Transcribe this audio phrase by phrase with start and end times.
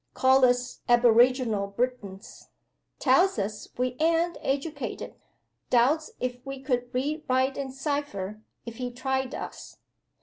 [0.15, 2.49] Calls us aboriginal Britons.
[2.97, 5.13] Tells us we ain't educated.
[5.69, 9.77] Doubts if we could read, write, and cipher, if he tried us.